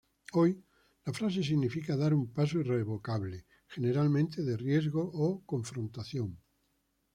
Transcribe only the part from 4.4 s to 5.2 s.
de riesgo